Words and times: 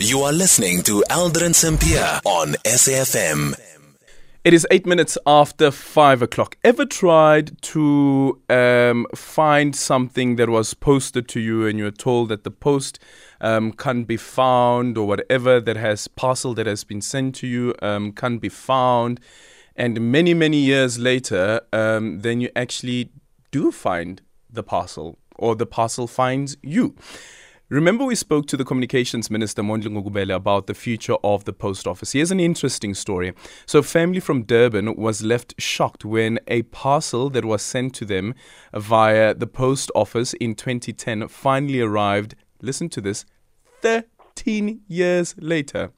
You 0.00 0.22
are 0.22 0.32
listening 0.32 0.82
to 0.84 1.02
Aldrin 1.10 1.52
Sampear 1.52 2.20
on 2.24 2.52
SAFM. 2.64 3.58
It 4.44 4.54
is 4.54 4.64
eight 4.70 4.86
minutes 4.86 5.18
after 5.26 5.72
five 5.72 6.22
o'clock. 6.22 6.56
Ever 6.62 6.86
tried 6.86 7.60
to 7.62 8.40
um, 8.48 9.08
find 9.16 9.74
something 9.74 10.36
that 10.36 10.48
was 10.50 10.72
posted 10.72 11.26
to 11.30 11.40
you 11.40 11.66
and 11.66 11.80
you're 11.80 11.90
told 11.90 12.28
that 12.28 12.44
the 12.44 12.52
post 12.52 13.00
um, 13.40 13.72
can't 13.72 14.06
be 14.06 14.16
found 14.16 14.96
or 14.96 15.08
whatever 15.08 15.60
that 15.60 15.76
has 15.76 16.06
parcel 16.06 16.54
that 16.54 16.66
has 16.66 16.84
been 16.84 17.00
sent 17.00 17.34
to 17.36 17.48
you 17.48 17.74
um, 17.82 18.12
can't 18.12 18.40
be 18.40 18.48
found? 18.48 19.18
And 19.74 20.12
many, 20.12 20.32
many 20.32 20.58
years 20.58 21.00
later, 21.00 21.60
um, 21.72 22.20
then 22.20 22.40
you 22.40 22.50
actually 22.54 23.10
do 23.50 23.72
find 23.72 24.22
the 24.48 24.62
parcel 24.62 25.18
or 25.34 25.56
the 25.56 25.66
parcel 25.66 26.06
finds 26.06 26.56
you. 26.62 26.94
Remember, 27.70 28.02
we 28.02 28.14
spoke 28.14 28.46
to 28.46 28.56
the 28.56 28.64
Communications 28.64 29.30
Minister, 29.30 29.62
Mondli 29.62 29.90
Gungubele, 29.90 30.34
about 30.34 30.68
the 30.68 30.72
future 30.72 31.16
of 31.22 31.44
the 31.44 31.52
post 31.52 31.86
office. 31.86 32.12
Here's 32.12 32.30
an 32.30 32.40
interesting 32.40 32.94
story. 32.94 33.34
So, 33.66 33.80
a 33.80 33.82
family 33.82 34.20
from 34.20 34.44
Durban 34.44 34.96
was 34.96 35.22
left 35.22 35.54
shocked 35.58 36.02
when 36.02 36.38
a 36.48 36.62
parcel 36.62 37.28
that 37.28 37.44
was 37.44 37.60
sent 37.60 37.94
to 37.96 38.06
them 38.06 38.34
via 38.72 39.34
the 39.34 39.46
post 39.46 39.90
office 39.94 40.32
in 40.32 40.54
2010 40.54 41.28
finally 41.28 41.82
arrived, 41.82 42.36
listen 42.62 42.88
to 42.88 43.02
this, 43.02 43.26
13 43.82 44.80
years 44.88 45.34
later. 45.36 45.92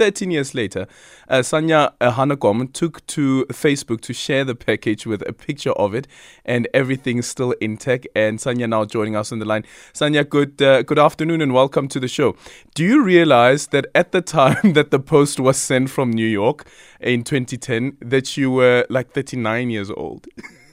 13 0.00 0.30
years 0.30 0.54
later, 0.54 0.86
uh, 1.28 1.40
Sanja 1.40 1.92
uh, 2.00 2.10
Hanekom 2.10 2.72
took 2.72 3.06
to 3.08 3.44
Facebook 3.50 4.00
to 4.00 4.14
share 4.14 4.46
the 4.46 4.54
package 4.54 5.04
with 5.04 5.22
a 5.28 5.32
picture 5.34 5.72
of 5.72 5.94
it, 5.94 6.08
and 6.42 6.66
everything's 6.72 7.26
still 7.26 7.52
intact. 7.60 8.08
And 8.16 8.38
Sanja 8.38 8.66
now 8.66 8.86
joining 8.86 9.14
us 9.14 9.30
on 9.30 9.40
the 9.40 9.44
line. 9.44 9.64
Sanja, 9.92 10.26
good 10.26 10.62
uh, 10.62 10.80
good 10.84 10.98
afternoon 10.98 11.42
and 11.42 11.52
welcome 11.52 11.86
to 11.88 12.00
the 12.00 12.08
show. 12.08 12.34
Do 12.74 12.82
you 12.82 13.02
realize 13.02 13.66
that 13.66 13.88
at 13.94 14.12
the 14.12 14.22
time 14.22 14.72
that 14.72 14.90
the 14.90 14.98
post 14.98 15.38
was 15.38 15.58
sent 15.58 15.90
from 15.90 16.10
New 16.10 16.26
York 16.26 16.66
in 16.98 17.22
2010, 17.22 17.98
that 18.00 18.38
you 18.38 18.50
were 18.50 18.86
like 18.88 19.12
39 19.12 19.68
years 19.68 19.90
old? 19.90 20.26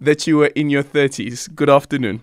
that 0.00 0.26
you 0.26 0.38
were 0.38 0.50
in 0.56 0.70
your 0.70 0.82
30s. 0.82 1.54
Good 1.54 1.70
afternoon. 1.70 2.22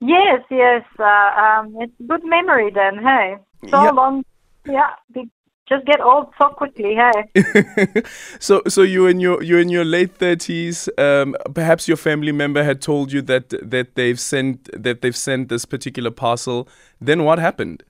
Yes, 0.00 0.42
yes. 0.50 0.84
Uh, 0.98 1.04
um, 1.04 1.74
it's 1.80 1.92
good 2.06 2.22
memory 2.22 2.70
then, 2.70 3.02
hey. 3.02 3.36
So 3.66 3.76
Yeah. 3.76 3.90
long. 3.90 4.24
Yeah, 4.64 4.90
we 5.14 5.30
just 5.68 5.84
get 5.86 6.00
old 6.00 6.32
so 6.38 6.48
quickly, 6.50 6.94
hey. 6.94 7.24
so 8.40 8.62
so 8.68 8.82
you're 8.82 9.08
in 9.10 9.20
your 9.20 9.42
you're 9.42 9.60
in 9.60 9.68
your 9.68 9.84
late 9.84 10.12
thirties. 10.16 10.88
Um, 10.98 11.36
perhaps 11.54 11.86
your 11.88 11.96
family 11.96 12.32
member 12.32 12.64
had 12.64 12.80
told 12.80 13.12
you 13.12 13.22
that 13.22 13.50
that 13.70 13.94
they've 13.94 14.18
sent 14.18 14.68
that 14.82 15.02
they've 15.02 15.16
sent 15.16 15.48
this 15.48 15.64
particular 15.64 16.10
parcel. 16.10 16.68
Then 17.00 17.24
what 17.24 17.38
happened? 17.38 17.82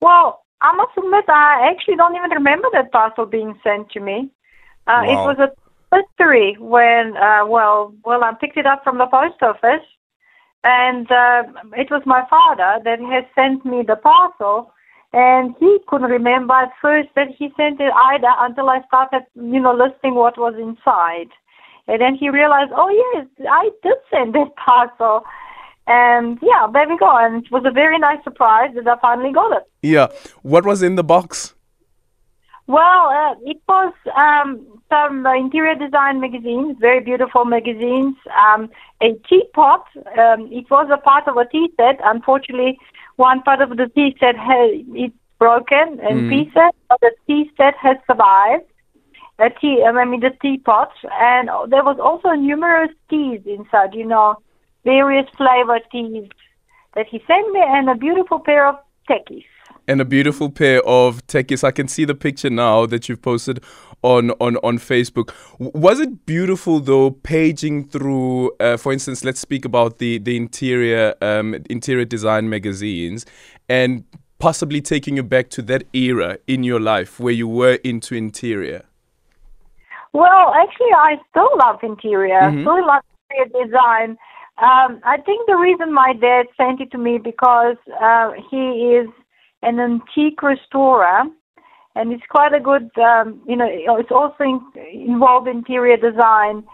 well, 0.00 0.44
I 0.60 0.72
must 0.74 0.92
admit, 0.96 1.24
I 1.28 1.68
actually 1.70 1.96
don't 1.96 2.16
even 2.16 2.30
remember 2.30 2.68
that 2.72 2.92
parcel 2.92 3.26
being 3.26 3.58
sent 3.62 3.90
to 3.92 4.00
me. 4.00 4.30
Uh, 4.86 5.02
It 5.06 5.22
was 5.24 5.36
a 5.38 5.50
mystery 5.94 6.56
when, 6.58 7.16
uh, 7.16 7.46
well, 7.46 7.94
well, 8.04 8.24
I 8.24 8.32
picked 8.40 8.56
it 8.56 8.66
up 8.66 8.82
from 8.84 8.98
the 8.98 9.06
post 9.06 9.42
office, 9.42 9.84
and 10.64 11.10
uh, 11.10 11.42
it 11.76 11.90
was 11.90 12.02
my 12.04 12.24
father 12.28 12.82
that 12.84 13.00
had 13.00 13.26
sent 13.34 13.64
me 13.64 13.82
the 13.86 13.96
parcel. 13.96 14.72
And 15.12 15.54
he 15.58 15.78
couldn't 15.88 16.10
remember 16.10 16.52
at 16.52 16.70
first 16.82 17.08
that 17.16 17.28
he 17.28 17.48
sent 17.56 17.80
it 17.80 17.92
either 17.94 18.28
until 18.40 18.68
I 18.68 18.82
started, 18.86 19.22
you 19.34 19.60
know, 19.60 19.72
listing 19.72 20.14
what 20.14 20.36
was 20.36 20.54
inside. 20.58 21.30
And 21.86 22.02
then 22.02 22.14
he 22.14 22.28
realized, 22.28 22.72
oh 22.76 22.90
yes, 22.90 23.26
I 23.48 23.70
did 23.82 23.96
send 24.10 24.34
that 24.34 24.54
parcel. 24.66 25.22
And 25.86 26.38
yeah, 26.42 26.66
there 26.70 26.86
we 26.86 26.98
go. 26.98 27.16
And 27.16 27.42
it 27.42 27.50
was 27.50 27.62
a 27.64 27.70
very 27.70 27.98
nice 27.98 28.22
surprise 28.22 28.70
that 28.74 28.86
I 28.86 29.00
finally 29.00 29.32
got 29.32 29.56
it. 29.56 29.62
Yeah, 29.82 30.08
what 30.42 30.66
was 30.66 30.82
in 30.82 30.96
the 30.96 31.04
box? 31.04 31.54
Well, 32.68 33.08
uh, 33.08 33.34
it 33.46 33.56
was 33.66 33.94
um, 34.14 34.66
some 34.90 35.24
uh, 35.24 35.34
interior 35.34 35.74
design 35.74 36.20
magazines, 36.20 36.76
very 36.78 37.00
beautiful 37.00 37.46
magazines. 37.46 38.14
Um, 38.36 38.68
a 39.02 39.14
teapot. 39.26 39.86
Um, 39.96 40.52
it 40.52 40.70
was 40.70 40.90
a 40.92 40.98
part 40.98 41.26
of 41.28 41.38
a 41.38 41.46
tea 41.48 41.70
set. 41.78 41.98
Unfortunately, 42.04 42.78
one 43.16 43.40
part 43.40 43.62
of 43.62 43.70
the 43.70 43.90
tea 43.94 44.14
set 44.20 44.36
had 44.36 44.68
it's 44.92 45.16
broken 45.38 45.98
in 46.10 46.28
pieces, 46.28 46.72
but 46.90 47.00
the 47.00 47.12
tea 47.26 47.50
set 47.56 47.74
has 47.80 47.96
survived. 48.06 48.64
A 49.38 49.48
tea, 49.48 49.82
I 49.82 50.04
mean 50.04 50.20
the 50.20 50.36
teapot, 50.42 50.90
and 51.12 51.48
there 51.70 51.84
was 51.84 51.98
also 51.98 52.32
numerous 52.32 52.90
teas 53.08 53.40
inside. 53.46 53.94
You 53.94 54.04
know, 54.04 54.36
various 54.84 55.26
flavored 55.38 55.84
teas 55.90 56.28
that 56.94 57.06
he 57.08 57.22
sent 57.26 57.50
me, 57.50 57.62
and 57.64 57.88
a 57.88 57.94
beautiful 57.94 58.40
pair 58.40 58.66
of 58.66 58.76
techies. 59.08 59.46
And 59.86 60.02
a 60.02 60.04
beautiful 60.04 60.50
pair 60.50 60.82
of 60.86 61.26
techies. 61.26 61.64
I 61.64 61.70
can 61.70 61.88
see 61.88 62.04
the 62.04 62.14
picture 62.14 62.50
now 62.50 62.84
that 62.86 63.08
you've 63.08 63.22
posted 63.22 63.64
on 64.02 64.30
on 64.32 64.56
on 64.58 64.78
Facebook. 64.78 65.32
Was 65.58 65.98
it 65.98 66.26
beautiful 66.26 66.80
though, 66.80 67.10
paging 67.10 67.84
through? 67.84 68.52
Uh, 68.60 68.76
for 68.76 68.92
instance, 68.92 69.24
let's 69.24 69.40
speak 69.40 69.64
about 69.64 69.98
the 69.98 70.18
the 70.18 70.36
interior 70.36 71.14
um, 71.22 71.54
interior 71.70 72.04
design 72.04 72.50
magazines, 72.50 73.24
and 73.68 74.04
possibly 74.38 74.80
taking 74.80 75.16
you 75.16 75.22
back 75.22 75.48
to 75.50 75.62
that 75.62 75.84
era 75.92 76.38
in 76.46 76.62
your 76.62 76.80
life 76.80 77.18
where 77.18 77.32
you 77.32 77.48
were 77.48 77.78
into 77.82 78.14
interior. 78.14 78.84
Well, 80.12 80.54
actually, 80.54 80.92
I 80.96 81.16
still 81.30 81.50
love 81.58 81.80
interior. 81.82 82.40
I 82.40 82.50
still 82.52 82.86
love 82.86 83.02
interior 83.30 83.66
design. 83.66 84.10
Um, 84.58 85.00
I 85.04 85.18
think 85.24 85.46
the 85.46 85.56
reason 85.56 85.92
my 85.92 86.12
dad 86.14 86.46
sent 86.56 86.80
it 86.80 86.90
to 86.92 86.98
me 86.98 87.18
because 87.18 87.76
uh, 88.02 88.32
he 88.50 88.96
is 88.96 89.08
an 89.62 89.80
antique 89.80 90.42
restorer, 90.42 91.24
and 91.94 92.12
it's 92.12 92.22
quite 92.28 92.52
a 92.54 92.60
good. 92.60 92.90
Um, 92.98 93.40
you 93.46 93.56
know, 93.56 93.68
it's 93.68 94.10
also 94.10 94.44
in, 94.44 94.60
involved 94.92 95.48
interior 95.48 95.96
design. 95.96 96.64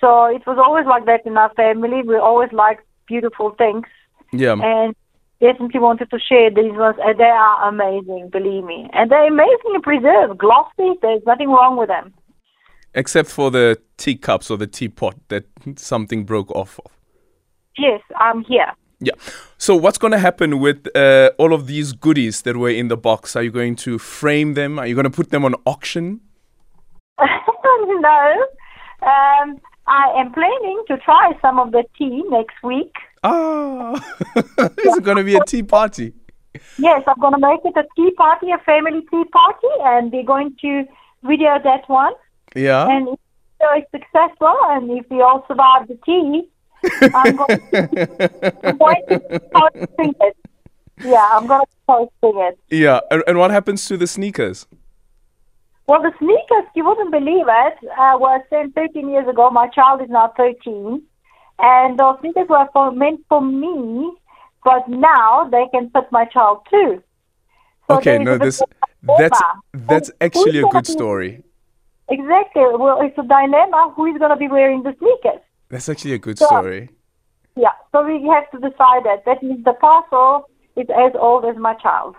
So 0.00 0.24
it 0.26 0.42
was 0.46 0.58
always 0.58 0.86
like 0.86 1.06
that 1.06 1.26
in 1.26 1.36
our 1.36 1.52
family. 1.54 2.02
We 2.02 2.16
always 2.16 2.52
liked 2.52 2.84
beautiful 3.06 3.50
things, 3.56 3.86
Yeah. 4.32 4.56
and 4.60 4.94
definitely 5.40 5.80
wanted 5.80 6.10
to 6.10 6.18
share 6.18 6.50
these 6.50 6.72
ones. 6.72 6.96
And 7.04 7.18
they 7.18 7.24
are 7.24 7.68
amazing, 7.68 8.30
believe 8.30 8.64
me, 8.64 8.88
and 8.92 9.10
they're 9.10 9.28
amazingly 9.28 9.80
preserved, 9.82 10.38
glossy. 10.38 10.98
There's 11.02 11.22
nothing 11.26 11.50
wrong 11.50 11.76
with 11.76 11.88
them. 11.88 12.14
Except 12.94 13.28
for 13.30 13.50
the 13.50 13.80
teacups 13.96 14.50
or 14.50 14.58
the 14.58 14.66
teapot 14.66 15.14
that 15.28 15.44
something 15.76 16.24
broke 16.24 16.50
off 16.50 16.78
of. 16.84 16.92
Yes, 17.78 18.02
I'm 18.16 18.44
here. 18.44 18.72
Yeah. 19.02 19.14
So 19.58 19.76
what's 19.76 19.98
going 19.98 20.12
to 20.12 20.18
happen 20.18 20.60
with 20.60 20.88
uh, 20.96 21.30
all 21.38 21.52
of 21.52 21.66
these 21.66 21.92
goodies 21.92 22.42
that 22.42 22.56
were 22.56 22.70
in 22.70 22.88
the 22.88 22.96
box? 22.96 23.36
Are 23.36 23.42
you 23.42 23.50
going 23.50 23.76
to 23.76 23.98
frame 23.98 24.54
them? 24.54 24.78
Are 24.78 24.86
you 24.86 24.94
going 24.94 25.04
to 25.04 25.10
put 25.10 25.30
them 25.30 25.44
on 25.44 25.54
auction? 25.66 26.20
no. 27.20 28.46
Um, 29.02 29.60
I 29.86 30.12
am 30.16 30.32
planning 30.32 30.84
to 30.88 30.96
try 30.98 31.32
some 31.40 31.58
of 31.58 31.72
the 31.72 31.84
tea 31.98 32.22
next 32.28 32.62
week. 32.62 32.94
Ah, 33.24 33.92
is 34.36 34.96
it 34.96 35.04
going 35.04 35.16
to 35.16 35.24
be 35.24 35.34
a 35.34 35.44
tea 35.44 35.62
party? 35.62 36.12
Yes, 36.78 37.02
I'm 37.06 37.18
going 37.20 37.34
to 37.34 37.38
make 37.38 37.60
it 37.64 37.76
a 37.76 37.84
tea 37.96 38.10
party, 38.12 38.50
a 38.50 38.58
family 38.58 39.02
tea 39.10 39.24
party, 39.32 39.68
and 39.80 40.12
we're 40.12 40.24
going 40.24 40.54
to 40.60 40.84
video 41.22 41.58
that 41.62 41.88
one. 41.88 42.12
Yeah. 42.54 42.88
And 42.88 43.08
if 43.08 43.18
it's 43.60 43.90
successful, 43.90 44.56
and 44.70 44.90
if 44.90 45.06
we 45.10 45.20
all 45.20 45.44
survive 45.48 45.88
the 45.88 45.98
tea, 46.04 46.48
I'm 47.14 47.36
going 47.36 47.60
to, 47.72 48.60
I'm 48.64 48.78
going 48.78 49.02
to 49.08 49.40
posting 49.54 50.14
it. 50.20 50.36
Yeah, 51.04 51.28
I'm 51.32 51.46
going 51.46 51.62
to 51.62 51.76
posting 51.86 52.40
it. 52.40 52.58
yeah. 52.70 53.00
And, 53.10 53.22
and 53.26 53.38
what 53.38 53.50
happens 53.50 53.86
to 53.88 53.96
the 53.96 54.06
sneakers? 54.06 54.66
Well, 55.88 56.00
the 56.02 56.12
sneakers, 56.18 56.70
you 56.74 56.84
wouldn't 56.84 57.10
believe 57.10 57.46
it, 57.48 57.74
uh, 57.98 58.16
were 58.18 58.40
sent 58.50 58.74
13 58.74 59.08
years 59.08 59.26
ago. 59.28 59.50
My 59.50 59.68
child 59.68 60.00
is 60.02 60.08
now 60.08 60.32
13. 60.36 61.02
And 61.58 61.98
those 61.98 62.16
sneakers 62.20 62.48
were 62.48 62.68
for, 62.72 62.92
meant 62.92 63.20
for 63.28 63.40
me, 63.40 64.10
but 64.64 64.88
now 64.88 65.48
they 65.50 65.66
can 65.72 65.90
fit 65.90 66.04
my 66.10 66.24
child 66.24 66.66
too. 66.70 67.02
So 67.88 67.96
Okay, 67.96 68.18
no, 68.18 68.38
this 68.38 68.62
that's 69.18 69.40
that's 69.72 70.10
actually 70.20 70.58
a 70.58 70.62
good 70.62 70.70
gonna 70.72 70.82
be- 70.82 70.92
story. 70.92 71.42
Exactly. 72.08 72.62
Well, 72.62 73.00
it's 73.02 73.16
a 73.18 73.22
dilemma. 73.22 73.92
Who 73.96 74.06
is 74.06 74.18
going 74.18 74.30
to 74.30 74.36
be 74.36 74.48
wearing 74.48 74.82
the 74.82 74.94
sneakers? 74.98 75.40
That's 75.72 75.88
actually 75.88 76.12
a 76.12 76.18
good 76.18 76.38
So- 76.38 76.46
story. 76.46 76.90
Yeah. 77.56 77.72
So 77.90 78.04
we 78.06 78.22
have 78.28 78.48
to 78.52 78.58
decide 78.58 79.04
that. 79.04 79.24
That 79.26 79.42
means 79.42 79.64
the 79.64 79.72
parcel 79.72 80.48
is 80.76 80.86
as 80.94 81.12
old 81.18 81.44
as 81.46 81.56
my 81.56 81.74
child. 81.74 82.14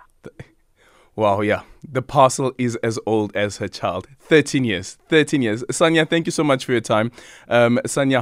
Wow, 1.16 1.42
yeah. 1.42 1.62
The 1.88 2.02
parcel 2.02 2.54
is 2.58 2.76
as 2.78 2.98
old 3.06 3.36
as 3.36 3.58
her 3.58 3.68
child. 3.68 4.08
13 4.20 4.64
years. 4.64 4.98
13 5.10 5.44
years. 5.44 5.64
Sanja, 5.72 6.10
thank 6.10 6.26
you 6.26 6.32
so 6.32 6.44
much 6.44 6.66
for 6.66 6.72
your 6.72 6.82
time. 6.82 7.12
Um, 7.48 7.80
Sanja 7.86 8.20